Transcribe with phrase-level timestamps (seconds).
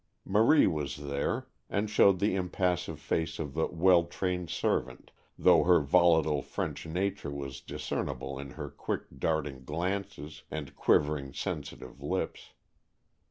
[0.25, 5.79] Marie was there, and showed the impassive face of the well trained servant, though her
[5.79, 12.53] volatile French nature was discernible in her quick darting glances and quivering, sensitive lips.